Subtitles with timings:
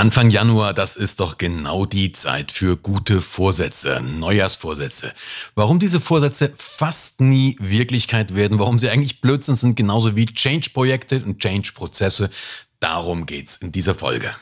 [0.00, 5.12] Anfang Januar, das ist doch genau die Zeit für gute Vorsätze, Neujahrsvorsätze.
[5.54, 11.22] Warum diese Vorsätze fast nie Wirklichkeit werden, warum sie eigentlich Blödsinn sind, genauso wie Change-Projekte
[11.22, 12.30] und Change-Prozesse,
[12.80, 14.34] darum geht's in dieser Folge.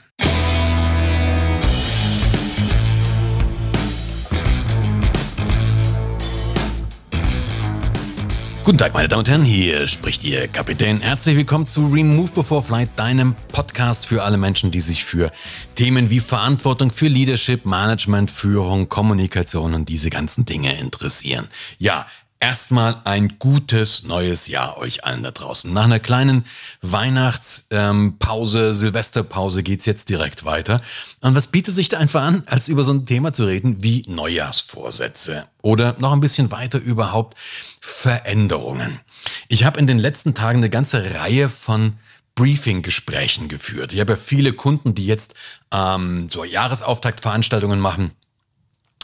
[8.69, 11.01] Guten Tag, meine Damen und Herren, hier spricht Ihr Kapitän.
[11.01, 15.33] Herzlich willkommen zu Remove Before Flight, deinem Podcast für alle Menschen, die sich für
[15.75, 21.49] Themen wie Verantwortung, für Leadership, Management, Führung, Kommunikation und diese ganzen Dinge interessieren.
[21.79, 22.05] Ja,
[22.41, 25.73] Erstmal ein gutes neues Jahr euch allen da draußen.
[25.73, 26.45] Nach einer kleinen
[26.83, 30.81] Weihnachtspause, ähm, Silvesterpause geht's jetzt direkt weiter.
[31.21, 34.05] Und was bietet sich da einfach an, als über so ein Thema zu reden wie
[34.07, 37.37] Neujahrsvorsätze oder noch ein bisschen weiter überhaupt
[37.81, 39.01] Veränderungen.
[39.49, 41.95] Ich habe in den letzten Tagen eine ganze Reihe von
[42.37, 43.93] Briefing-Gesprächen geführt.
[43.93, 45.35] Ich habe ja viele Kunden, die jetzt
[45.75, 48.13] ähm, so Jahresauftaktveranstaltungen machen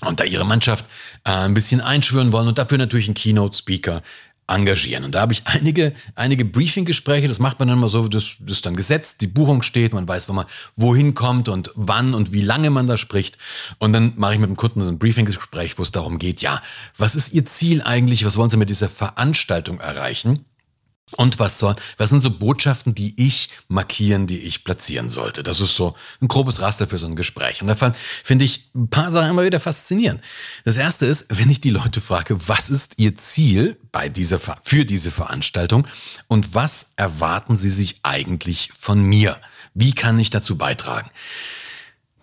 [0.07, 0.87] und da ihre Mannschaft
[1.25, 4.03] äh, ein bisschen einschwören wollen und dafür natürlich einen Keynote-Speaker
[4.47, 5.05] engagieren.
[5.05, 8.67] Und da habe ich einige, einige Briefing-Gespräche, das macht man dann immer so, das, ist
[8.67, 12.43] dann gesetzt, die Buchung steht, man weiß, wo man wohin kommt und wann und wie
[12.43, 13.39] lange man da spricht.
[13.79, 16.61] Und dann mache ich mit dem Kunden so ein Briefing-Gespräch, wo es darum geht, ja,
[16.97, 20.45] was ist Ihr Ziel eigentlich, was wollen Sie mit dieser Veranstaltung erreichen?
[21.13, 25.43] Und was soll, was sind so Botschaften, die ich markieren, die ich platzieren sollte?
[25.43, 27.61] Das ist so ein grobes Raster für so ein Gespräch.
[27.61, 27.93] Und da
[28.25, 30.23] finde ich ein paar Sachen immer wieder faszinierend.
[30.65, 34.85] Das erste ist, wenn ich die Leute frage, was ist ihr Ziel bei dieser, für
[34.87, 35.87] diese Veranstaltung
[36.27, 39.39] und was erwarten sie sich eigentlich von mir?
[39.75, 41.11] Wie kann ich dazu beitragen?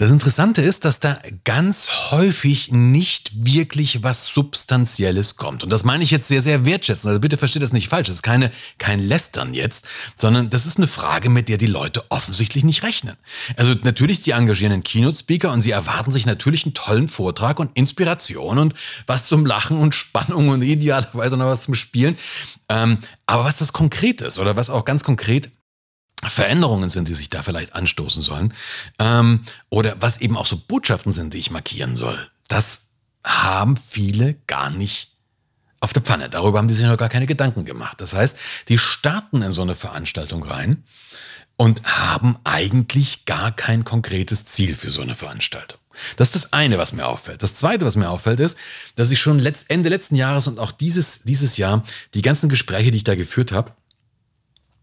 [0.02, 5.64] Das Interessante ist, dass da ganz häufig nicht wirklich was Substanzielles kommt.
[5.64, 7.10] Und das meine ich jetzt sehr, sehr wertschätzend.
[7.10, 8.08] Also bitte versteht das nicht falsch.
[8.08, 12.04] Das ist keine, kein Lästern jetzt, sondern das ist eine Frage, mit der die Leute
[12.10, 13.16] offensichtlich nicht rechnen.
[13.58, 17.70] Also natürlich, sie engagieren einen Keynote-Speaker und sie erwarten sich natürlich einen tollen Vortrag und
[17.76, 18.74] Inspiration und
[19.06, 22.18] was zum Lachen und Spannung und idealerweise noch was zum Spielen.
[22.70, 22.98] Ähm,
[23.28, 25.52] aber was das konkret ist oder was auch ganz konkret
[26.30, 28.54] Veränderungen sind, die sich da vielleicht anstoßen sollen,
[29.00, 32.88] ähm, oder was eben auch so Botschaften sind, die ich markieren soll, das
[33.24, 35.12] haben viele gar nicht
[35.80, 36.30] auf der Pfanne.
[36.30, 38.00] Darüber haben die sich noch gar keine Gedanken gemacht.
[38.02, 38.38] Das heißt,
[38.70, 40.84] die starten in so eine Veranstaltung rein
[41.58, 45.80] und haben eigentlich gar kein konkretes Ziel für so eine Veranstaltung.
[46.16, 47.44] Das ist das eine, was mir auffällt.
[47.44, 48.58] Das zweite, was mir auffällt, ist,
[48.96, 51.84] dass ich schon Ende letzten Jahres und auch dieses, dieses Jahr
[52.14, 53.74] die ganzen Gespräche, die ich da geführt habe,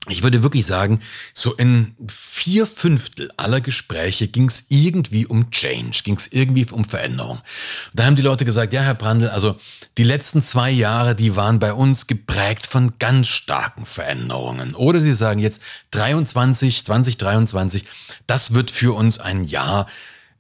[0.07, 1.01] ich würde wirklich sagen,
[1.35, 6.85] so in vier Fünftel aller Gespräche ging es irgendwie um Change, ging es irgendwie um
[6.85, 7.41] Veränderung.
[7.93, 9.57] Da haben die Leute gesagt, ja, Herr Brandl, also
[9.99, 14.75] die letzten zwei Jahre, die waren bei uns geprägt von ganz starken Veränderungen.
[14.75, 17.85] Oder sie sagen jetzt 23, 2023,
[18.27, 19.87] das wird für uns ein Jahr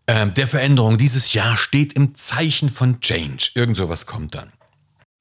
[0.07, 0.99] äh, der Veränderung.
[0.99, 3.51] Dieses Jahr steht im Zeichen von Change.
[3.55, 4.53] Irgend sowas kommt dann.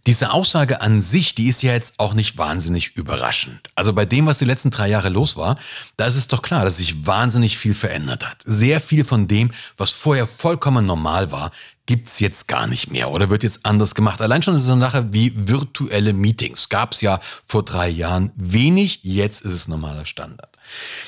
[0.07, 3.69] Diese Aussage an sich, die ist ja jetzt auch nicht wahnsinnig überraschend.
[3.75, 5.57] Also bei dem, was die letzten drei Jahre los war,
[5.97, 8.41] da ist es doch klar, dass sich wahnsinnig viel verändert hat.
[8.45, 11.51] Sehr viel von dem, was vorher vollkommen normal war,
[11.87, 14.21] gibt's jetzt gar nicht mehr oder wird jetzt anders gemacht.
[14.21, 16.69] Allein schon ist es eine Sache wie virtuelle Meetings.
[16.69, 20.57] Gab's ja vor drei Jahren wenig, jetzt ist es normaler Standard.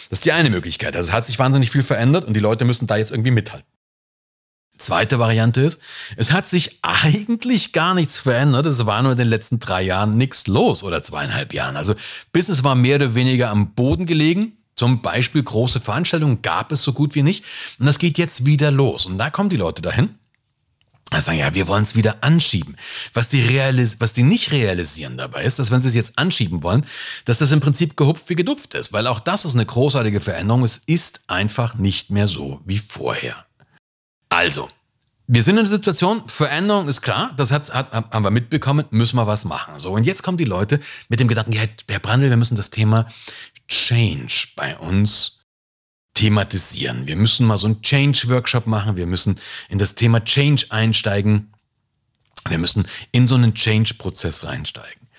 [0.09, 0.97] Das ist die eine Möglichkeit.
[0.97, 3.65] Also es hat sich wahnsinnig viel verändert und die Leute müssen da jetzt irgendwie mithalten.
[4.79, 5.79] Zweite Variante ist,
[6.15, 8.65] es hat sich eigentlich gar nichts verändert.
[8.65, 11.77] Es war nur in den letzten drei Jahren nichts los oder zweieinhalb Jahren.
[11.77, 11.93] Also
[12.31, 14.53] Business war mehr oder weniger am Boden gelegen.
[14.75, 17.43] Zum Beispiel große Veranstaltungen gab es so gut wie nicht.
[17.79, 19.05] Und das geht jetzt wieder los.
[19.05, 20.15] Und da kommen die Leute dahin.
[21.09, 22.77] Da sagen, ja, wir wollen es wieder anschieben.
[23.13, 26.61] Was die, realis was die nicht realisieren dabei ist, dass wenn sie es jetzt anschieben
[26.61, 26.85] wollen,
[27.25, 28.93] dass das im Prinzip gehupft wie gedupft ist.
[28.93, 30.63] Weil auch das ist eine großartige Veränderung.
[30.63, 33.48] Es ist einfach nicht mehr so wie vorher.
[34.39, 34.69] Also,
[35.27, 39.17] wir sind in der Situation, Veränderung ist klar, das hat, hat, haben wir mitbekommen, müssen
[39.17, 39.77] wir was machen.
[39.79, 40.79] So, und jetzt kommen die Leute
[41.09, 43.05] mit dem Gedanken, ja, Herr Brandl, wir müssen das Thema
[43.67, 45.43] Change bei uns
[46.13, 47.05] thematisieren.
[47.05, 51.53] Wir müssen mal so einen Change-Workshop machen, wir müssen in das Thema Change einsteigen,
[52.47, 55.09] wir müssen in so einen Change-Prozess reinsteigen.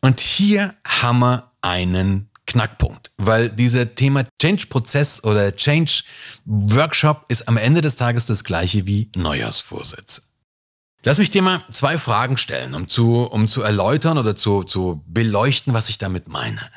[0.00, 7.80] Und hier haben wir einen Knackpunkt, weil dieser Thema Change-Prozess oder Change-Workshop ist am Ende
[7.80, 10.22] des Tages das gleiche wie Neujahrsvorsätze.
[11.04, 15.02] Lass mich dir mal zwei Fragen stellen, um zu, um zu erläutern oder zu, zu
[15.06, 16.70] beleuchten, was ich damit meine.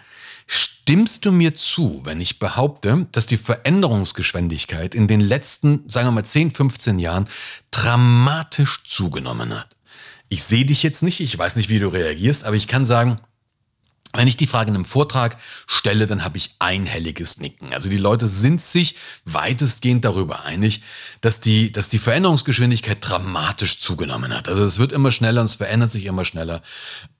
[0.45, 6.11] Stimmst du mir zu, wenn ich behaupte, dass die Veränderungsgeschwindigkeit in den letzten, sagen wir
[6.11, 7.27] mal, 10, 15 Jahren
[7.71, 9.75] dramatisch zugenommen hat?
[10.29, 13.19] Ich sehe dich jetzt nicht, ich weiß nicht, wie du reagierst, aber ich kann sagen,
[14.15, 17.73] Wenn ich die Frage in einem Vortrag stelle, dann habe ich einhelliges Nicken.
[17.73, 18.95] Also die Leute sind sich
[19.25, 20.83] weitestgehend darüber einig,
[21.21, 24.47] dass die, dass die Veränderungsgeschwindigkeit dramatisch zugenommen hat.
[24.47, 26.61] Also es wird immer schneller und es verändert sich immer schneller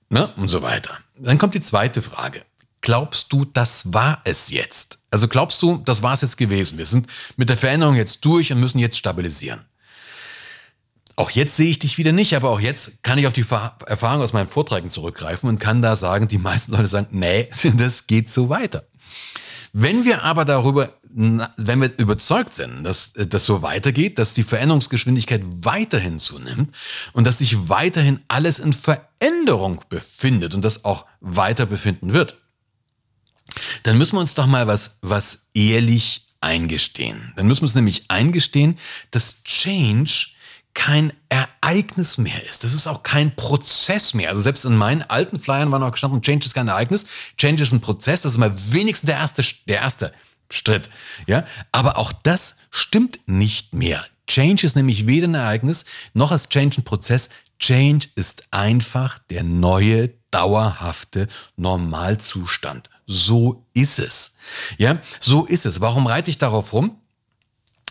[0.08, 0.32] ne?
[0.36, 0.96] und so weiter.
[1.18, 2.44] Dann kommt die zweite Frage.
[2.80, 4.98] Glaubst du, das war es jetzt?
[5.10, 6.78] Also glaubst du, das war es jetzt gewesen?
[6.78, 9.62] Wir sind mit der Veränderung jetzt durch und müssen jetzt stabilisieren.
[11.16, 13.44] Auch jetzt sehe ich dich wieder nicht, aber auch jetzt kann ich auf die
[13.86, 18.06] Erfahrung aus meinen Vorträgen zurückgreifen und kann da sagen, die meisten Leute sagen, nee, das
[18.06, 18.84] geht so weiter.
[19.72, 25.42] Wenn wir aber darüber, wenn wir überzeugt sind, dass das so weitergeht, dass die Veränderungsgeschwindigkeit
[25.44, 26.74] weiterhin zunimmt
[27.12, 32.36] und dass sich weiterhin alles in Veränderung befindet und das auch weiter befinden wird,
[33.82, 37.32] dann müssen wir uns doch mal was, was ehrlich eingestehen.
[37.36, 38.78] Dann müssen wir uns nämlich eingestehen,
[39.10, 40.28] dass Change
[40.74, 42.64] kein Ereignis mehr ist.
[42.64, 44.28] Das ist auch kein Prozess mehr.
[44.30, 47.06] Also selbst in meinen alten Flyern war noch gestanden, Change ist kein Ereignis,
[47.38, 48.22] Change ist ein Prozess.
[48.22, 50.12] Das ist mal wenigstens der erste, der erste
[50.50, 50.90] Schritt.
[51.26, 54.04] Ja, aber auch das stimmt nicht mehr.
[54.26, 57.28] Change ist nämlich weder ein Ereignis, noch ist Change ein Prozess.
[57.58, 62.90] Change ist einfach der neue, dauerhafte Normalzustand.
[63.06, 64.34] So ist es.
[64.78, 65.80] Ja, so ist es.
[65.80, 66.98] Warum reite ich darauf rum?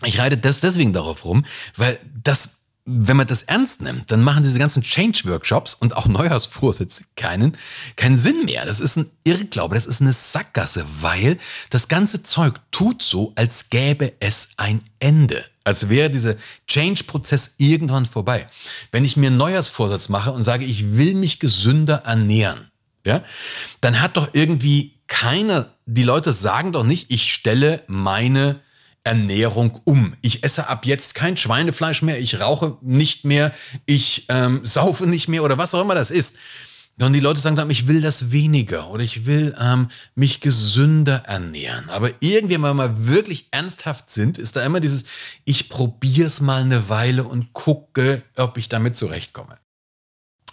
[0.04, 1.46] Ich reite das deswegen darauf rum,
[1.78, 7.06] weil das wenn man das ernst nimmt, dann machen diese ganzen Change-Workshops und auch Neujahrsvorsätze
[7.16, 7.58] keinen,
[7.96, 8.66] keinen Sinn mehr.
[8.66, 11.38] Das ist ein Irrglaube, das ist eine Sackgasse, weil
[11.70, 15.46] das ganze Zeug tut so, als gäbe es ein Ende.
[15.64, 16.36] Als wäre dieser
[16.68, 18.50] Change-Prozess irgendwann vorbei.
[18.92, 22.70] Wenn ich mir einen Neujahrsvorsatz mache und sage, ich will mich gesünder ernähren,
[23.06, 23.24] ja,
[23.80, 28.60] dann hat doch irgendwie keiner, die Leute sagen doch nicht, ich stelle meine
[29.04, 30.16] Ernährung um.
[30.22, 33.52] Ich esse ab jetzt kein Schweinefleisch mehr, ich rauche nicht mehr,
[33.86, 36.38] ich ähm, saufe nicht mehr oder was auch immer das ist.
[37.02, 41.24] Und die Leute sagen dann, ich will das weniger oder ich will ähm, mich gesünder
[41.26, 41.90] ernähren.
[41.90, 45.06] Aber irgendwie, wenn wir mal wirklich ernsthaft sind, ist da immer dieses,
[45.44, 49.58] ich probiere es mal eine Weile und gucke, ob ich damit zurechtkomme.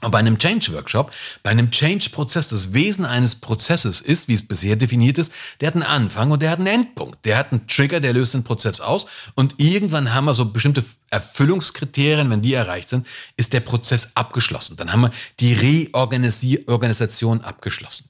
[0.02, 1.12] Und bei einem Change-Workshop,
[1.43, 5.75] bei einem Change-Prozess, das Wesen eines Prozesses ist, wie es bisher definiert ist, der hat
[5.75, 7.25] einen Anfang und der hat einen Endpunkt.
[7.25, 10.85] Der hat einen Trigger, der löst den Prozess aus und irgendwann haben wir so bestimmte
[11.11, 13.06] Erfüllungskriterien, wenn die erreicht sind,
[13.37, 14.76] ist der Prozess abgeschlossen.
[14.76, 15.11] Dann haben wir
[15.41, 18.10] die Reorganisation abgeschlossen.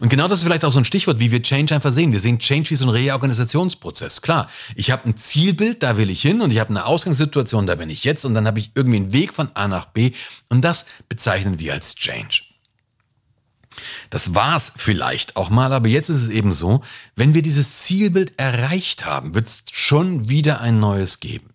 [0.00, 2.12] Und genau das ist vielleicht auch so ein Stichwort, wie wir Change einfach sehen.
[2.12, 4.22] Wir sehen Change wie so ein Reorganisationsprozess.
[4.22, 7.74] Klar, ich habe ein Zielbild, da will ich hin und ich habe eine Ausgangssituation, da
[7.74, 10.12] bin ich jetzt und dann habe ich irgendwie einen Weg von A nach B
[10.48, 12.42] und das bezeichnen wir als Change.
[14.10, 16.82] Das war's vielleicht auch mal, aber jetzt ist es eben so,
[17.16, 21.50] wenn wir dieses Zielbild erreicht haben, wird es schon wieder ein neues geben.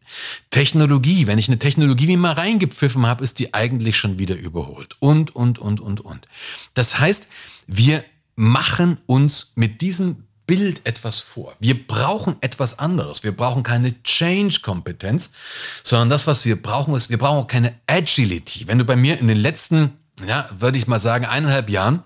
[0.50, 4.96] Technologie, wenn ich eine Technologie wie mal reingepfiffen habe, ist die eigentlich schon wieder überholt.
[5.00, 6.28] Und, und, und, und, und.
[6.74, 7.28] Das heißt,
[7.69, 8.04] wir
[8.36, 11.56] machen uns mit diesem Bild etwas vor.
[11.60, 13.24] Wir brauchen etwas anderes.
[13.24, 15.31] Wir brauchen keine Change-Kompetenz,
[15.83, 18.68] sondern das, was wir brauchen, ist, wir brauchen auch keine Agility.
[18.68, 19.92] Wenn du bei mir in den letzten,
[20.27, 22.04] ja, würde ich mal sagen, eineinhalb Jahren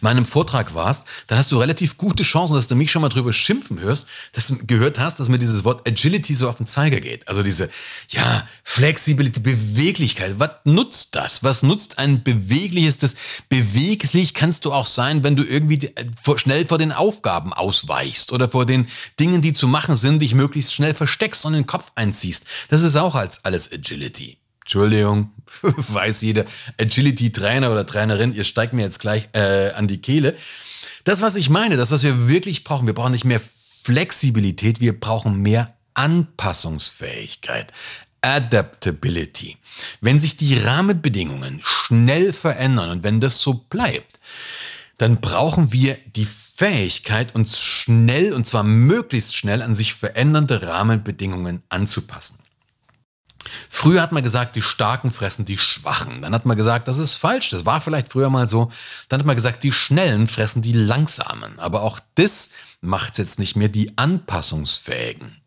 [0.00, 3.32] meinem Vortrag warst, dann hast du relativ gute Chancen, dass du mich schon mal drüber
[3.32, 7.00] schimpfen hörst, dass du gehört hast, dass mir dieses Wort Agility so auf den Zeiger
[7.00, 7.28] geht.
[7.28, 7.70] Also diese,
[8.08, 10.34] ja, Flexibility, Beweglichkeit.
[10.38, 11.42] Was nutzt das?
[11.42, 13.14] Was nutzt ein bewegliches, das
[13.48, 18.48] beweglich kannst du auch sein, wenn du irgendwie äh, schnell vor den Aufgaben ausweichst oder
[18.48, 18.88] vor den
[19.18, 22.44] Dingen, die zu machen sind, dich möglichst schnell versteckst und den Kopf einziehst.
[22.68, 24.39] Das ist auch als alles Agility.
[24.70, 26.44] Entschuldigung, weiß jeder
[26.80, 30.36] Agility-Trainer oder Trainerin, ihr steigt mir jetzt gleich äh, an die Kehle.
[31.02, 33.40] Das, was ich meine, das, was wir wirklich brauchen, wir brauchen nicht mehr
[33.82, 37.72] Flexibilität, wir brauchen mehr Anpassungsfähigkeit.
[38.20, 39.56] Adaptability.
[40.00, 44.20] Wenn sich die Rahmenbedingungen schnell verändern und wenn das so bleibt,
[44.98, 51.64] dann brauchen wir die Fähigkeit, uns schnell und zwar möglichst schnell an sich verändernde Rahmenbedingungen
[51.70, 52.38] anzupassen.
[53.68, 56.22] Früher hat man gesagt, die Starken fressen die Schwachen.
[56.22, 57.50] Dann hat man gesagt, das ist falsch.
[57.50, 58.70] Das war vielleicht früher mal so.
[59.08, 61.58] Dann hat man gesagt, die Schnellen fressen die Langsamen.
[61.58, 65.40] Aber auch das macht jetzt nicht mehr die Anpassungsfähigen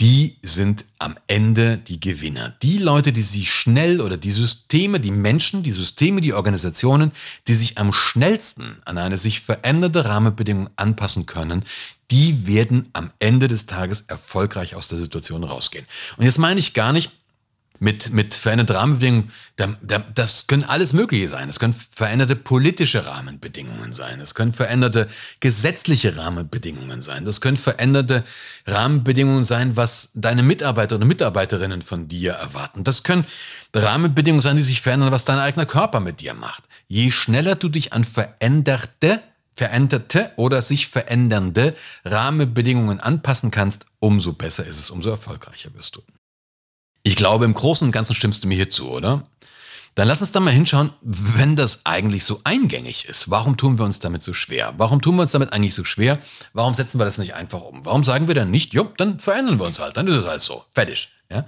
[0.00, 2.54] die sind am Ende die Gewinner.
[2.62, 7.12] Die Leute, die sich schnell oder die Systeme, die Menschen, die Systeme, die Organisationen,
[7.48, 11.64] die sich am schnellsten an eine sich veränderte Rahmenbedingung anpassen können,
[12.10, 15.86] die werden am Ende des Tages erfolgreich aus der Situation rausgehen.
[16.16, 17.12] Und jetzt meine ich gar nicht,
[17.78, 19.30] mit, mit veränderten Rahmenbedingungen,
[20.14, 21.48] das können alles Mögliche sein.
[21.48, 24.20] Es können veränderte politische Rahmenbedingungen sein.
[24.20, 25.08] Es können veränderte
[25.40, 27.24] gesetzliche Rahmenbedingungen sein.
[27.24, 28.24] Das können veränderte
[28.66, 32.84] Rahmenbedingungen sein, was deine Mitarbeiter und Mitarbeiterinnen von dir erwarten.
[32.84, 33.26] Das können
[33.74, 36.64] Rahmenbedingungen sein, die sich verändern, was dein eigener Körper mit dir macht.
[36.88, 39.22] Je schneller du dich an veränderte,
[39.56, 46.02] veränderte oder sich verändernde Rahmenbedingungen anpassen kannst, umso besser ist es, umso erfolgreicher wirst du.
[47.02, 49.26] Ich glaube, im Großen und Ganzen stimmst du mir hier zu, oder?
[49.94, 53.30] Dann lass uns da mal hinschauen, wenn das eigentlich so eingängig ist.
[53.30, 54.74] Warum tun wir uns damit so schwer?
[54.76, 56.18] Warum tun wir uns damit eigentlich so schwer?
[56.52, 57.82] Warum setzen wir das nicht einfach um?
[57.86, 60.42] Warum sagen wir dann nicht, jo, dann verändern wir uns halt, dann ist es halt
[60.42, 61.08] so, fertig.
[61.30, 61.46] Ja?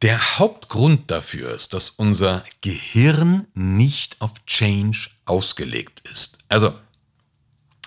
[0.00, 6.38] Der Hauptgrund dafür ist, dass unser Gehirn nicht auf Change ausgelegt ist.
[6.48, 6.72] Also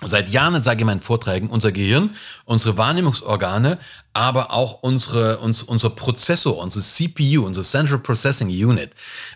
[0.02, 2.14] Seit Jahren sage ich in meinen Vorträgen, unser Gehirn,
[2.46, 3.78] unsere Wahrnehmungsorgane,
[4.14, 8.92] aber auch unsere, uns, unser Prozessor, unsere CPU, unser Central Processing Unit,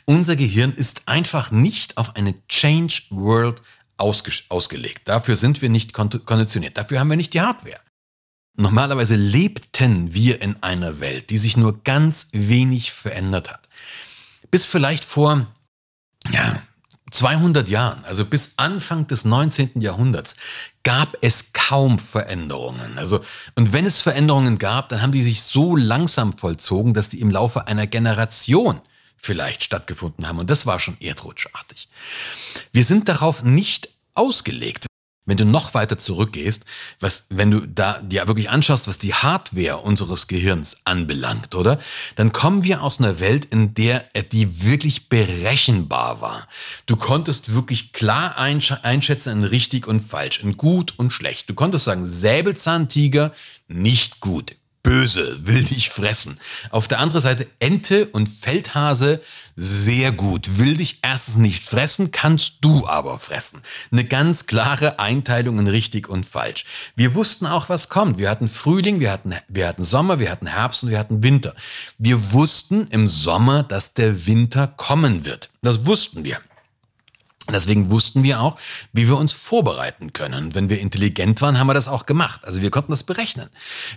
[0.06, 3.60] unser Gehirn ist einfach nicht auf eine Change World
[3.98, 5.02] ausge, ausgelegt.
[5.06, 6.78] Dafür sind wir nicht konditioniert.
[6.78, 7.80] Dafür haben wir nicht die Hardware.
[8.56, 13.68] Normalerweise lebten wir in einer Welt, die sich nur ganz wenig verändert hat.
[14.50, 15.46] Bis vielleicht vor,
[16.30, 16.62] ja,
[17.14, 19.80] 200 Jahren, also bis Anfang des 19.
[19.80, 20.34] Jahrhunderts,
[20.82, 22.98] gab es kaum Veränderungen.
[22.98, 27.20] Also, und wenn es Veränderungen gab, dann haben die sich so langsam vollzogen, dass die
[27.20, 28.80] im Laufe einer Generation
[29.16, 30.40] vielleicht stattgefunden haben.
[30.40, 31.88] Und das war schon erdrutschartig.
[32.72, 34.86] Wir sind darauf nicht ausgelegt.
[35.26, 36.64] Wenn du noch weiter zurückgehst,
[37.00, 41.80] was, wenn du da dir wirklich anschaust, was die Hardware unseres Gehirns anbelangt, oder?
[42.16, 46.48] Dann kommen wir aus einer Welt, in der die wirklich berechenbar war.
[46.84, 51.48] Du konntest wirklich klar einschätzen in richtig und falsch, in gut und schlecht.
[51.48, 53.32] Du konntest sagen, Säbelzahntiger,
[53.68, 54.54] nicht gut
[54.84, 56.38] böse, will dich fressen.
[56.70, 59.20] Auf der anderen Seite Ente und Feldhase,
[59.56, 63.62] sehr gut, will dich erstens nicht fressen, kannst du aber fressen.
[63.90, 66.64] Eine ganz klare Einteilung in richtig und falsch.
[66.94, 68.18] Wir wussten auch, was kommt.
[68.18, 71.54] Wir hatten Frühling, wir hatten, wir hatten Sommer, wir hatten Herbst und wir hatten Winter.
[71.98, 75.50] Wir wussten im Sommer, dass der Winter kommen wird.
[75.62, 76.40] Das wussten wir.
[77.52, 78.56] Deswegen wussten wir auch,
[78.92, 80.54] wie wir uns vorbereiten können.
[80.54, 82.44] Wenn wir intelligent waren, haben wir das auch gemacht.
[82.44, 83.50] Also wir konnten das berechnen.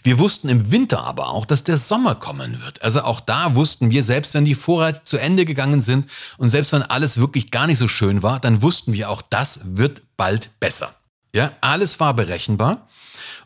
[0.04, 2.82] Wir wussten im Winter aber auch, dass der Sommer kommen wird.
[2.82, 6.74] Also auch da wussten wir, selbst wenn die Vorräte zu Ende gegangen sind und selbst
[6.74, 10.60] wenn alles wirklich gar nicht so schön war, dann wussten wir auch, das wird bald
[10.60, 10.94] besser.
[11.34, 12.88] Ja, alles war berechenbar.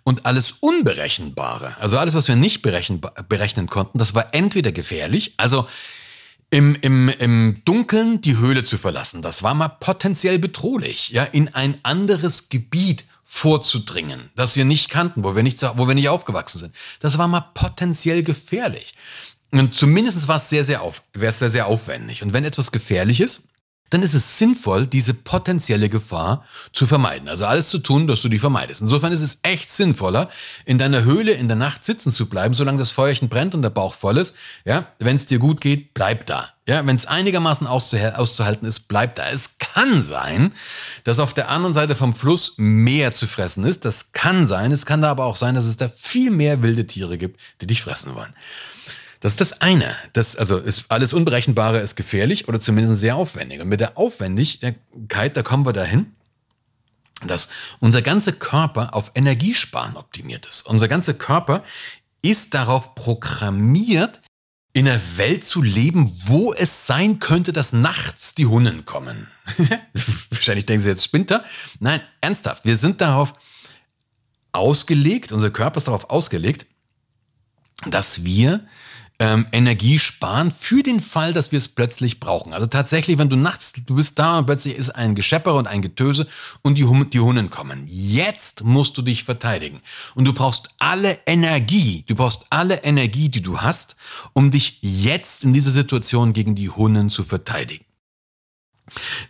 [0.03, 5.67] Und alles Unberechenbare, also alles, was wir nicht berechnen konnten, das war entweder gefährlich, also
[6.51, 11.53] im, im, im Dunkeln die Höhle zu verlassen, das war mal potenziell bedrohlich, ja, in
[11.55, 16.60] ein anderes Gebiet vorzudringen, das wir nicht kannten, wo wir nicht, wo wir nicht aufgewachsen
[16.60, 16.75] sind.
[17.00, 18.93] Das war mal potenziell gefährlich.
[19.51, 22.24] Und zumindest war es sehr, sehr, auf, wäre es sehr, sehr aufwendig.
[22.24, 23.50] Und wenn etwas gefährlich ist,
[23.91, 26.43] dann ist es sinnvoll, diese potenzielle Gefahr
[26.74, 27.29] zu vermeiden.
[27.29, 28.81] Also alles zu tun, dass du die vermeidest.
[28.81, 30.29] Insofern ist es echt sinnvoller,
[30.65, 33.69] in deiner Höhle in der Nacht sitzen zu bleiben, solange das Feuerchen brennt und der
[33.69, 34.33] Bauch voll ist.
[34.65, 36.50] Ja, wenn es dir gut geht, bleib da.
[36.67, 39.29] Ja, wenn es einigermaßen auszuhalten ist, bleib da.
[39.29, 40.53] Es kann sein,
[41.03, 43.83] dass auf der anderen Seite vom Fluss mehr zu fressen ist.
[43.83, 44.71] Das kann sein.
[44.71, 47.67] Es kann da aber auch sein, dass es da viel mehr wilde Tiere gibt, die
[47.67, 48.33] dich fressen wollen.
[49.21, 49.95] Das ist das eine.
[50.13, 53.61] Das, also ist alles Unberechenbare ist gefährlich oder zumindest sehr aufwendig.
[53.61, 56.15] Und mit der Aufwendigkeit, da kommen wir dahin,
[57.25, 57.47] dass
[57.79, 60.65] unser ganzer Körper auf Energiesparen optimiert ist.
[60.65, 61.63] Unser ganzer Körper
[62.23, 64.21] ist darauf programmiert,
[64.73, 69.27] in einer Welt zu leben, wo es sein könnte, dass nachts die Hunden kommen.
[70.29, 71.43] Wahrscheinlich denken Sie jetzt Spinter.
[71.79, 72.65] Nein, ernsthaft.
[72.65, 73.35] Wir sind darauf
[74.51, 76.65] ausgelegt, unser Körper ist darauf ausgelegt,
[77.85, 78.65] dass wir
[79.21, 82.53] ähm, Energie sparen für den Fall, dass wir es plötzlich brauchen.
[82.53, 85.83] Also tatsächlich, wenn du nachts, du bist da und plötzlich ist ein Geschepper und ein
[85.83, 86.27] Getöse
[86.63, 87.83] und die, die Hunden kommen.
[87.85, 89.81] Jetzt musst du dich verteidigen.
[90.15, 93.95] Und du brauchst alle Energie, du brauchst alle Energie, die du hast,
[94.33, 97.85] um dich jetzt in dieser Situation gegen die Hunden zu verteidigen.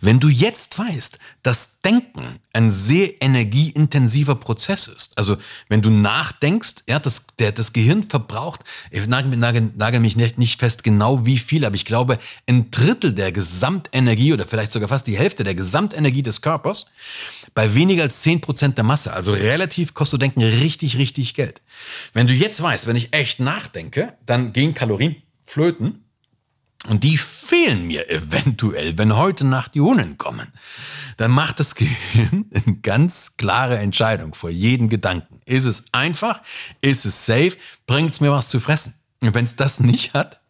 [0.00, 5.36] Wenn du jetzt weißt, dass Denken ein sehr energieintensiver Prozess ist, also
[5.68, 10.38] wenn du nachdenkst, ja, das, der, das Gehirn verbraucht, ich nagel, nagel, nagel mich nicht,
[10.38, 12.18] nicht fest genau wie viel, aber ich glaube,
[12.48, 16.86] ein Drittel der Gesamtenergie oder vielleicht sogar fast die Hälfte der Gesamtenergie des Körpers
[17.54, 19.12] bei weniger als 10% der Masse.
[19.12, 21.62] Also relativ kostet Denken richtig, richtig Geld.
[22.12, 26.01] Wenn du jetzt weißt, wenn ich echt nachdenke, dann gehen Kalorien flöten
[26.88, 30.52] und die fehlen mir eventuell, wenn heute Nacht die Hunden kommen.
[31.16, 35.40] Dann macht das Gehirn eine ganz klare Entscheidung vor jedem Gedanken.
[35.44, 36.40] Ist es einfach?
[36.80, 37.56] Ist es safe?
[37.86, 38.94] Bringt es mir was zu fressen?
[39.20, 40.40] Und wenn es das nicht hat,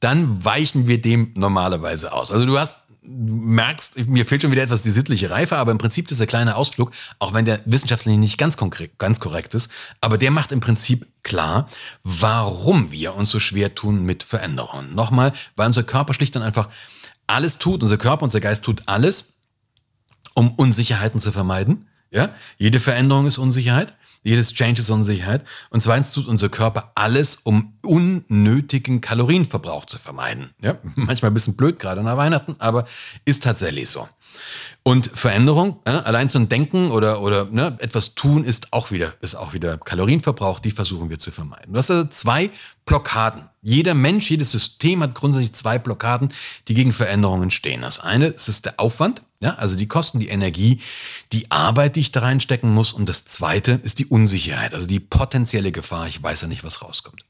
[0.00, 2.32] dann weichen wir dem normalerweise aus.
[2.32, 2.76] Also du hast
[3.08, 6.92] merkst, mir fehlt schon wieder etwas die sittliche Reife, aber im Prinzip dieser kleine Ausflug,
[7.18, 11.06] auch wenn der wissenschaftlich nicht ganz, konkret, ganz korrekt ist, aber der macht im Prinzip
[11.22, 11.68] klar,
[12.02, 14.94] warum wir uns so schwer tun mit Veränderungen.
[14.94, 16.68] Nochmal, weil unser Körper schlicht und einfach
[17.26, 19.38] alles tut, unser Körper, unser Geist tut alles,
[20.34, 21.88] um Unsicherheiten zu vermeiden.
[22.10, 23.94] Ja, jede Veränderung ist Unsicherheit.
[24.22, 25.44] Jedes Change ist Unsicherheit.
[25.70, 30.50] Und zweitens tut unser Körper alles, um unnötigen Kalorienverbrauch zu vermeiden.
[30.60, 32.86] Ja, manchmal ein bisschen blöd, gerade nach Weihnachten, aber
[33.24, 34.08] ist tatsächlich so.
[34.82, 39.52] Und Veränderung, allein zum Denken oder, oder ne, etwas tun, ist auch, wieder, ist auch
[39.52, 41.72] wieder Kalorienverbrauch, die versuchen wir zu vermeiden.
[41.72, 42.50] Du hast also zwei
[42.86, 43.50] Blockaden.
[43.60, 46.32] Jeder Mensch, jedes System hat grundsätzlich zwei Blockaden,
[46.68, 47.82] die gegen Veränderungen stehen.
[47.82, 50.80] Das eine das ist der Aufwand, ja, also die Kosten, die Energie,
[51.32, 52.92] die Arbeit, die ich da reinstecken muss.
[52.92, 56.08] Und das zweite ist die Unsicherheit, also die potenzielle Gefahr.
[56.08, 57.24] Ich weiß ja nicht, was rauskommt.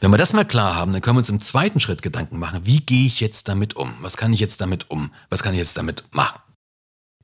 [0.00, 2.66] Wenn wir das mal klar haben, dann können wir uns im zweiten Schritt Gedanken machen,
[2.66, 3.94] wie gehe ich jetzt damit um?
[4.00, 5.12] Was kann ich jetzt damit um?
[5.30, 6.40] Was kann ich jetzt damit machen?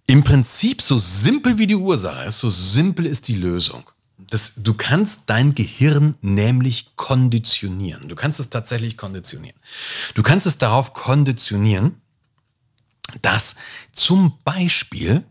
[0.06, 3.90] Im Prinzip so simpel wie die Ursache ist, so simpel ist die Lösung.
[4.16, 8.08] Das, du kannst dein Gehirn nämlich konditionieren.
[8.08, 9.58] Du kannst es tatsächlich konditionieren.
[10.14, 12.00] Du kannst es darauf konditionieren,
[13.22, 13.56] dass
[13.92, 15.24] zum Beispiel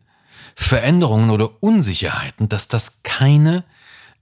[0.55, 3.63] Veränderungen oder Unsicherheiten, dass das keine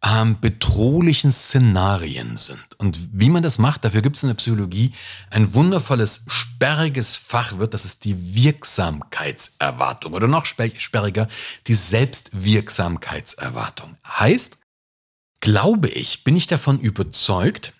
[0.05, 2.61] ähm, bedrohlichen Szenarien sind.
[2.77, 4.93] Und wie man das macht, dafür gibt es in der Psychologie
[5.31, 11.27] ein wundervolles, sperriges Fachwirt, das ist die Wirksamkeitserwartung oder noch sperriger,
[11.67, 13.97] die Selbstwirksamkeitserwartung.
[14.05, 14.59] Heißt,
[15.39, 17.73] glaube ich, bin ich davon überzeugt,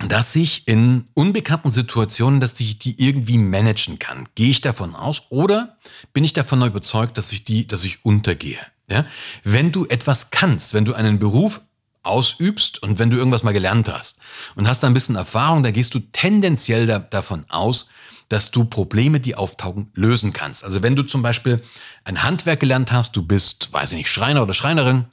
[0.00, 4.28] dass ich in unbekannten Situationen, dass ich die irgendwie managen kann.
[4.34, 5.76] Gehe ich davon aus oder
[6.12, 8.58] bin ich davon überzeugt, dass ich die, dass ich untergehe?
[8.88, 9.04] Ja?
[9.44, 11.60] Wenn du etwas kannst, wenn du einen Beruf
[12.02, 14.18] ausübst und wenn du irgendwas mal gelernt hast
[14.56, 17.88] und hast da ein bisschen Erfahrung, da gehst du tendenziell da, davon aus,
[18.28, 20.64] dass du Probleme, die auftauchen, lösen kannst.
[20.64, 21.62] Also wenn du zum Beispiel
[22.04, 25.06] ein Handwerk gelernt hast, du bist, weiß ich nicht, Schreiner oder Schreinerin,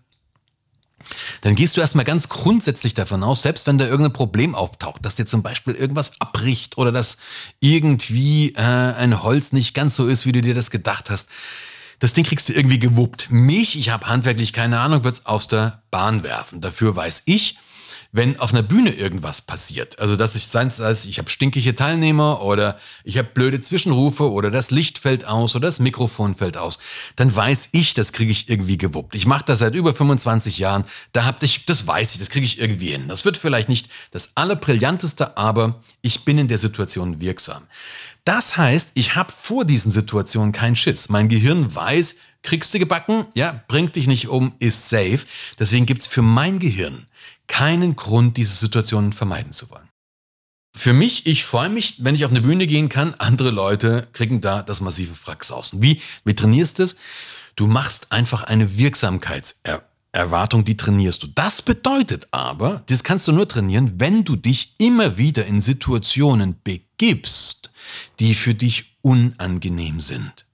[1.41, 5.15] dann gehst du erstmal ganz grundsätzlich davon aus, selbst wenn da irgendein Problem auftaucht, dass
[5.15, 7.17] dir zum Beispiel irgendwas abbricht oder dass
[7.59, 11.29] irgendwie äh, ein Holz nicht ganz so ist, wie du dir das gedacht hast,
[11.99, 13.27] das Ding kriegst du irgendwie gewuppt.
[13.29, 16.59] Mich, ich habe handwerklich keine Ahnung, wird's aus der Bahn werfen.
[16.59, 17.57] Dafür weiß ich,
[18.11, 22.41] wenn auf einer Bühne irgendwas passiert, also dass ich sei es, ich habe stinkige Teilnehmer
[22.41, 26.79] oder ich habe blöde Zwischenrufe oder das Licht fällt aus oder das Mikrofon fällt aus,
[27.15, 29.15] dann weiß ich, das kriege ich irgendwie gewuppt.
[29.15, 30.83] Ich mache das seit über 25 Jahren,
[31.13, 33.07] da hab ich, das weiß ich, das kriege ich irgendwie hin.
[33.07, 37.63] Das wird vielleicht nicht das allerbrillanteste, aber ich bin in der Situation wirksam.
[38.25, 41.09] Das heißt, ich habe vor diesen Situationen keinen Schiss.
[41.09, 45.19] Mein Gehirn weiß, kriegst du gebacken, ja, bringt dich nicht um, ist safe.
[45.59, 47.07] Deswegen gibt's für mein Gehirn
[47.47, 49.89] keinen Grund, diese Situationen vermeiden zu wollen.
[50.73, 53.13] Für mich, ich freue mich, wenn ich auf eine Bühne gehen kann.
[53.15, 55.73] Andere Leute kriegen da das massive Fracks aus.
[55.73, 56.95] Und wie, wie trainierst du es?
[57.57, 61.27] Du machst einfach eine Wirksamkeitserwartung, die trainierst du.
[61.27, 66.55] Das bedeutet aber, das kannst du nur trainieren, wenn du dich immer wieder in Situationen
[66.63, 67.71] begibst,
[68.21, 70.45] die für dich unangenehm sind.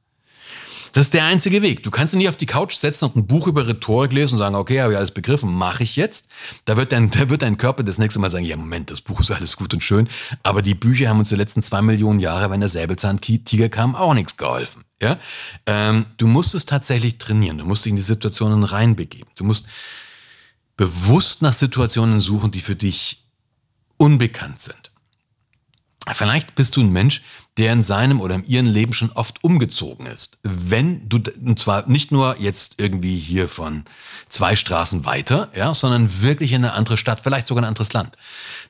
[0.98, 1.84] Das ist der einzige Weg.
[1.84, 4.40] Du kannst dich nicht auf die Couch setzen und ein Buch über Rhetorik lesen und
[4.40, 6.28] sagen, okay, habe ich alles begriffen, mache ich jetzt.
[6.66, 9.20] Da wird, dein, da wird dein Körper das nächste Mal sagen, ja, Moment, das Buch
[9.20, 10.10] ist alles gut und schön,
[10.42, 14.16] aber die Bücher haben uns die letzten zwei Millionen Jahre, wenn der Säbelzahntiger kam, auch
[14.16, 14.86] nichts geholfen.
[15.00, 15.20] Ja?
[15.68, 17.60] Ähm, du musst es tatsächlich trainieren.
[17.60, 19.30] Du musst dich in die Situationen reinbegeben.
[19.36, 19.68] Du musst
[20.78, 23.24] bewusst nach Situationen suchen, die für dich
[23.98, 24.87] unbekannt sind.
[26.14, 27.22] Vielleicht bist du ein Mensch,
[27.58, 30.40] der in seinem oder in ihrem Leben schon oft umgezogen ist.
[30.44, 33.84] Wenn du, und zwar nicht nur jetzt irgendwie hier von
[34.30, 38.16] zwei Straßen weiter, ja, sondern wirklich in eine andere Stadt, vielleicht sogar ein anderes Land,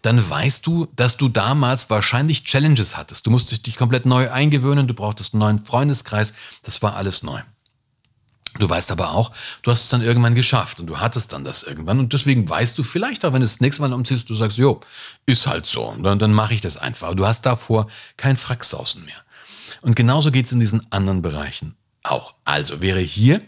[0.01, 3.25] dann weißt du, dass du damals wahrscheinlich Challenges hattest.
[3.25, 7.41] Du musstest dich komplett neu eingewöhnen, du brauchtest einen neuen Freundeskreis, das war alles neu.
[8.59, 11.63] Du weißt aber auch, du hast es dann irgendwann geschafft und du hattest dann das
[11.63, 14.57] irgendwann und deswegen weißt du vielleicht auch, wenn du das nächste Mal umziehst, du sagst,
[14.57, 14.79] jo,
[15.25, 17.13] ist halt so, und dann, dann mache ich das einfach.
[17.13, 19.21] Du hast davor kein Fracksausen mehr.
[19.81, 21.75] Und genauso geht's in diesen anderen Bereichen
[22.09, 22.33] auch.
[22.45, 23.41] Also wäre hier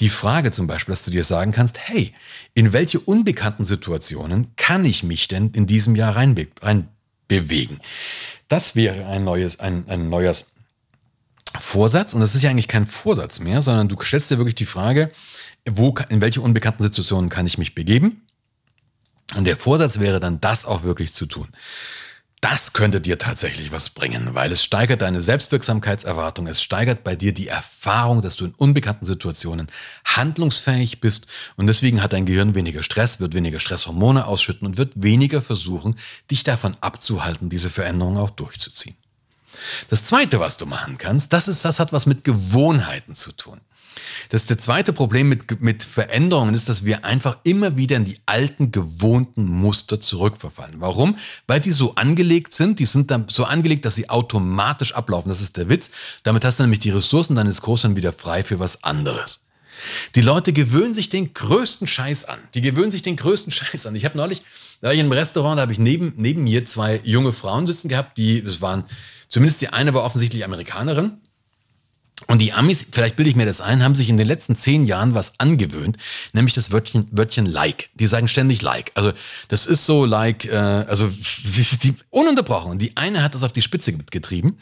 [0.00, 2.14] die Frage zum Beispiel, dass du dir sagen kannst, hey,
[2.54, 7.80] in welche unbekannten Situationen kann ich mich denn in diesem Jahr reinbe reinbewegen?
[8.48, 10.53] Das wäre ein neues, ein, ein neues
[11.56, 14.64] Vorsatz, und das ist ja eigentlich kein Vorsatz mehr, sondern du stellst dir wirklich die
[14.64, 15.12] Frage,
[15.68, 18.26] wo, in welche unbekannten Situationen kann ich mich begeben?
[19.36, 21.48] Und der Vorsatz wäre dann, das auch wirklich zu tun.
[22.40, 27.32] das könnte dir tatsächlich was bringen, weil es steigert deine Selbstwirksamkeitserwartung, es steigert bei dir
[27.32, 29.68] die Erfahrung, dass du in unbekannten Situationen
[30.04, 34.92] handlungsfähig bist und deswegen hat dein Gehirn weniger Stress, wird weniger Stresshormone ausschütten und wird
[34.96, 35.96] weniger versuchen,
[36.30, 38.96] dich davon abzuhalten, diese Veränderung auch durchzuziehen.
[39.88, 43.60] Das zweite, was du machen kannst, das ist, das hat was mit Gewohnheiten zu tun.
[44.28, 48.18] Das der zweite Problem mit, mit Veränderungen ist, dass wir einfach immer wieder in die
[48.26, 50.80] alten gewohnten Muster zurückverfallen.
[50.80, 51.16] Warum?
[51.46, 55.28] Weil die so angelegt sind, die sind dann so angelegt, dass sie automatisch ablaufen.
[55.28, 55.90] Das ist der Witz.
[56.22, 59.44] Damit hast du nämlich die Ressourcen deines Großhirns wieder frei für was anderes.
[60.14, 62.38] Die Leute gewöhnen sich den größten Scheiß an.
[62.54, 63.94] Die gewöhnen sich den größten Scheiß an.
[63.94, 64.42] Ich habe neulich,
[64.80, 67.66] da war ich in einem Restaurant, da habe ich neben, neben mir zwei junge Frauen
[67.66, 68.84] sitzen gehabt, die, das waren,
[69.28, 71.18] zumindest die eine war offensichtlich Amerikanerin
[72.26, 74.84] und die Amis, vielleicht bilde ich mir das ein, haben sich in den letzten zehn
[74.84, 75.98] Jahren was angewöhnt,
[76.32, 77.90] nämlich das Wörtchen, Wörtchen like.
[77.94, 78.92] Die sagen ständig like.
[78.94, 79.12] Also
[79.48, 81.08] das ist so like, äh, also
[81.82, 82.70] die, ununterbrochen.
[82.70, 84.58] Und die eine hat das auf die Spitze getrieben.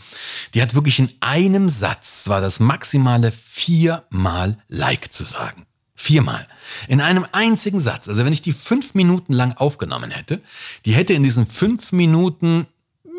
[0.55, 5.67] Die hat wirklich in einem Satz, war das maximale viermal like zu sagen.
[5.95, 6.49] Viermal.
[6.89, 8.09] In einem einzigen Satz.
[8.09, 10.41] Also wenn ich die fünf Minuten lang aufgenommen hätte,
[10.87, 12.67] die hätte in diesen fünf Minuten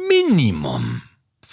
[0.09, 1.03] Minimum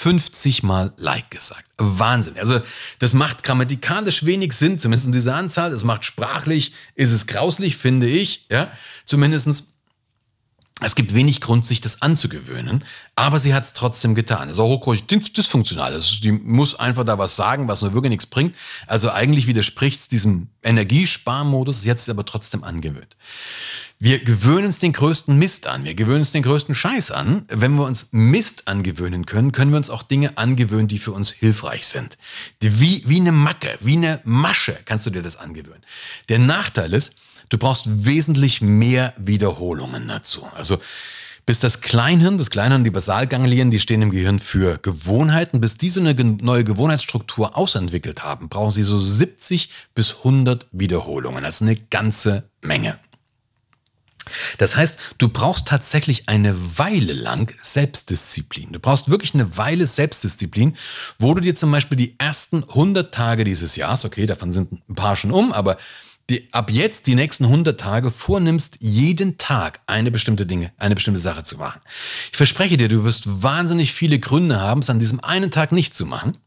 [0.01, 1.67] 50 Mal Like gesagt.
[1.77, 2.39] Wahnsinn.
[2.39, 2.63] Also
[3.01, 5.71] das macht grammatikalisch wenig Sinn, zumindest in dieser Anzahl.
[5.71, 8.47] Das macht sprachlich, ist es grauslich, finde ich.
[8.51, 8.73] Ja,
[9.05, 9.70] zumindestens.
[10.83, 14.49] Es gibt wenig Grund, sich das anzugewöhnen, aber sie hat es trotzdem getan.
[14.49, 16.01] Es ist auch hochgradig dysfunktional.
[16.23, 18.57] Die muss einfach da was sagen, was nur wirklich nichts bringt.
[18.87, 21.83] Also eigentlich widerspricht es diesem Energiesparmodus.
[21.83, 23.17] Sie hat es aber trotzdem angewöhnt.
[24.03, 25.85] Wir gewöhnen uns den größten Mist an.
[25.85, 27.45] Wir gewöhnen uns den größten Scheiß an.
[27.49, 31.31] Wenn wir uns Mist angewöhnen können, können wir uns auch Dinge angewöhnen, die für uns
[31.31, 32.17] hilfreich sind.
[32.63, 35.83] Wie, wie eine Macke, wie eine Masche kannst du dir das angewöhnen.
[36.31, 37.13] Der Nachteil ist,
[37.51, 40.47] du brauchst wesentlich mehr Wiederholungen dazu.
[40.57, 40.81] Also,
[41.47, 46.01] bis das Kleinhirn, das Kleinhirn, die Basalganglien, die stehen im Gehirn für Gewohnheiten, bis diese
[46.01, 51.45] eine neue Gewohnheitsstruktur ausentwickelt haben, brauchen sie so 70 bis 100 Wiederholungen.
[51.45, 52.99] Ist eine ganze Menge.
[54.59, 58.71] Das heißt, du brauchst tatsächlich eine Weile lang Selbstdisziplin.
[58.73, 60.77] Du brauchst wirklich eine Weile Selbstdisziplin,
[61.19, 64.95] wo du dir zum Beispiel die ersten 100 Tage dieses Jahres, okay, davon sind ein
[64.95, 65.79] paar schon um, aber
[66.31, 71.21] die, ab jetzt die nächsten 100 Tage vornimmst, jeden Tag eine bestimmte Dinge, eine bestimmte
[71.21, 71.81] Sache zu machen.
[72.31, 75.95] Ich verspreche dir, du wirst wahnsinnig viele Gründe haben, es an diesem einen Tag nicht
[75.95, 76.39] zu machen.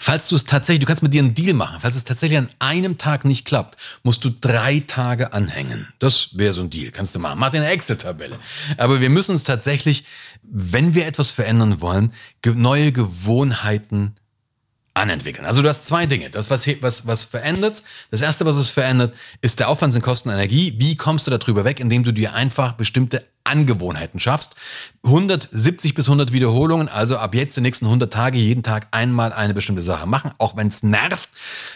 [0.00, 2.50] Falls du es tatsächlich, du kannst mit dir einen Deal machen, falls es tatsächlich an
[2.58, 5.86] einem Tag nicht klappt, musst du drei Tage anhängen.
[6.00, 7.38] Das wäre so ein Deal, kannst du machen.
[7.38, 8.38] Mach dir eine Excel-Tabelle.
[8.78, 10.04] Aber wir müssen uns tatsächlich,
[10.42, 12.12] wenn wir etwas verändern wollen,
[12.44, 14.16] neue Gewohnheiten
[14.94, 15.46] anentwickeln.
[15.46, 16.30] Also du hast zwei Dinge.
[16.30, 20.30] Das, was, was, was verändert, das erste, was es verändert, ist der Aufwand in Kosten
[20.30, 20.74] Energie.
[20.78, 21.80] Wie kommst du darüber weg?
[21.80, 24.54] Indem du dir einfach bestimmte Angewohnheiten schaffst.
[25.04, 29.54] 170 bis 100 Wiederholungen, also ab jetzt die nächsten 100 Tage jeden Tag einmal eine
[29.54, 31.30] bestimmte Sache machen, auch wenn es nervt.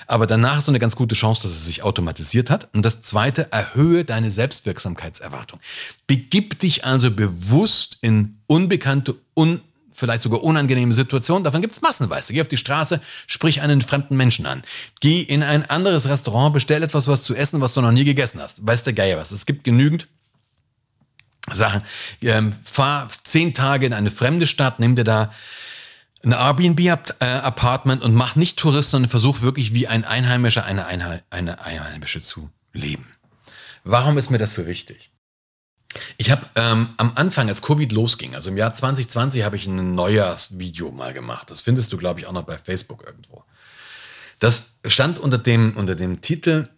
[0.07, 2.69] Aber danach du eine ganz gute Chance, dass es sich automatisiert hat.
[2.75, 5.59] Und das zweite, erhöhe deine Selbstwirksamkeitserwartung.
[6.07, 9.61] Begib dich also bewusst in unbekannte, un
[9.95, 11.45] vielleicht sogar unangenehme Situationen.
[11.45, 12.33] Davon gibt es massenweise.
[12.33, 14.63] Geh auf die Straße, sprich einen fremden Menschen an.
[15.01, 18.41] Geh in ein anderes Restaurant, bestell etwas was zu essen, was du noch nie gegessen
[18.41, 18.67] hast.
[18.67, 19.31] Weiß der Geier was.
[19.31, 20.09] Es gibt genügend
[21.51, 21.83] Sachen.
[22.23, 25.31] Ähm, fahr zehn Tage in eine fremde Stadt, nimm dir da
[26.25, 31.65] ein Airbnb-Apartment und mach nicht Tourist, sondern versuch wirklich wie ein Einheimischer, eine, Einhe eine
[31.65, 33.07] Einheimische zu leben.
[33.85, 35.11] Warum ist mir das so wichtig?
[36.17, 39.95] Ich habe ähm, am Anfang, als Covid losging, also im Jahr 2020, habe ich ein
[39.95, 41.51] Neujahrsvideo mal gemacht.
[41.51, 43.45] Das findest du, glaube ich, auch noch bei Facebook irgendwo.
[44.39, 46.69] Das stand unter dem, unter dem Titel,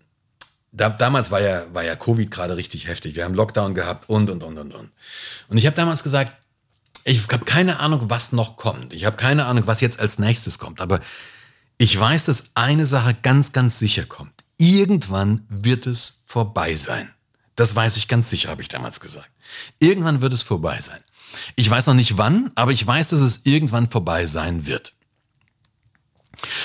[0.72, 3.14] da, damals war ja, war ja Covid gerade richtig heftig.
[3.14, 4.90] Wir haben Lockdown gehabt und, und, und, und, und.
[5.48, 6.36] Und ich habe damals gesagt,
[7.04, 8.92] ich habe keine Ahnung, was noch kommt.
[8.92, 10.80] Ich habe keine Ahnung, was jetzt als nächstes kommt.
[10.80, 11.00] Aber
[11.78, 14.44] ich weiß, dass eine Sache ganz, ganz sicher kommt.
[14.58, 17.10] Irgendwann wird es vorbei sein.
[17.56, 19.30] Das weiß ich ganz sicher, habe ich damals gesagt.
[19.78, 21.00] Irgendwann wird es vorbei sein.
[21.56, 24.94] Ich weiß noch nicht wann, aber ich weiß, dass es irgendwann vorbei sein wird.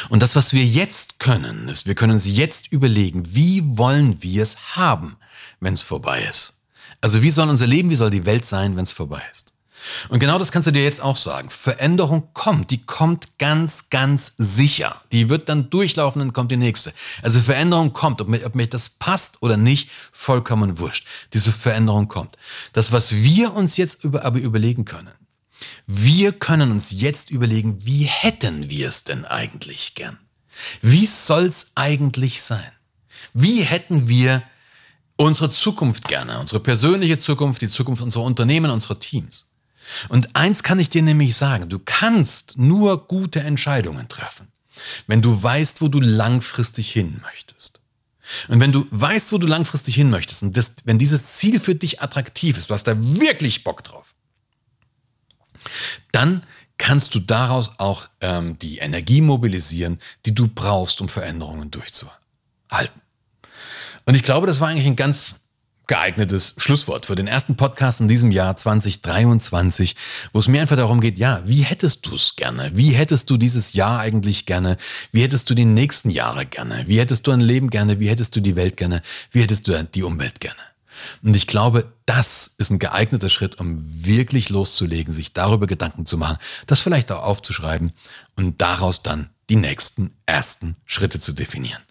[0.10, 4.44] Und das, was wir jetzt können, ist, wir können uns jetzt überlegen, wie wollen wir
[4.44, 5.16] es haben,
[5.62, 6.62] wenn es vorbei ist.
[7.00, 9.54] Also wie soll unser Leben, wie soll die Welt sein, wenn es vorbei ist?
[10.10, 11.50] Und genau das kannst du dir jetzt auch sagen.
[11.50, 15.02] Veränderung kommt, die kommt ganz, ganz sicher.
[15.12, 16.94] Die wird dann durchlaufen, dann kommt die nächste.
[17.22, 21.08] Also Veränderung kommt, ob mir, ob mir das passt oder nicht, vollkommen wurscht.
[21.34, 22.38] Diese Veränderung kommt.
[22.74, 25.14] Das, was wir uns jetzt über, aber überlegen können,
[25.86, 30.18] wir können uns jetzt überlegen, wie hätten wir es denn eigentlich gern?
[30.82, 32.72] Wie soll's eigentlich sein?
[33.34, 34.44] Wie hätten wir
[35.16, 39.51] unsere Zukunft gerne, unsere persönliche Zukunft, die Zukunft unserer Unternehmen, unserer Teams?
[40.10, 44.48] Und eins kann ich dir nämlich sagen, du kannst nur gute Entscheidungen treffen,
[45.08, 47.82] wenn du weißt, wo du langfristig hin möchtest.
[48.48, 51.76] Und wenn du weißt, wo du langfristig hin möchtest und das, wenn dieses Ziel für
[51.76, 54.16] dich attraktiv ist, du hast da wirklich Bock drauf,
[56.12, 56.46] dann
[56.78, 63.02] kannst du daraus auch ähm, die Energie mobilisieren, die du brauchst, um Veränderungen durchzuhalten.
[64.06, 65.36] Und ich glaube, das war eigentlich ein ganz
[65.92, 69.98] geeignetes Schlusswort für den ersten Podcast in diesem Jahr 2023,
[70.32, 72.72] wo es mir einfach darum geht, ja, wie hättest du es gerne?
[72.74, 74.78] Wie hättest du dieses Jahr eigentlich gerne?
[75.12, 76.86] Wie hättest du die nächsten Jahre gerne?
[76.88, 78.00] Wie hättest du ein Leben gerne?
[78.00, 79.02] Wie hättest du die Welt gerne?
[79.32, 80.62] Wie hättest du die Umwelt gerne?
[81.24, 86.18] Und ich glaube, das ist ein geeigneter Schritt, um wirklich loszulegen, sich darüber Gedanken zu
[86.18, 87.92] machen, das vielleicht auch aufzuschreiben
[88.38, 91.82] und daraus dann die nächsten ersten Schritte zu definieren.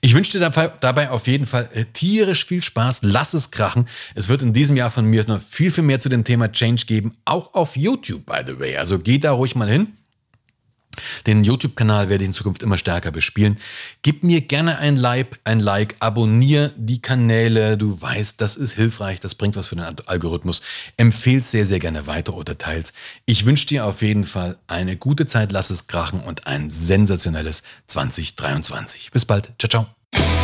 [0.00, 0.50] Ich wünsche dir
[0.80, 3.00] dabei auf jeden Fall äh, tierisch viel Spaß.
[3.02, 3.88] Lass es krachen.
[4.14, 6.86] Es wird in diesem Jahr von mir noch viel, viel mehr zu dem Thema Change
[6.86, 7.18] geben.
[7.24, 8.76] Auch auf YouTube, by the way.
[8.76, 9.97] Also geh da ruhig mal hin.
[11.26, 13.58] Den YouTube-Kanal werde ich in Zukunft immer stärker bespielen.
[14.02, 17.76] Gib mir gerne ein Like, ein Like, abonniere die Kanäle.
[17.76, 20.62] Du weißt, das ist hilfreich, das bringt was für den Algorithmus.
[20.96, 22.92] Empfehl's sehr, sehr gerne weiter oder teils.
[23.26, 27.62] Ich wünsche dir auf jeden Fall eine gute Zeit, lass es krachen und ein sensationelles
[27.86, 29.10] 2023.
[29.10, 29.52] Bis bald.
[29.58, 30.37] Ciao, ciao.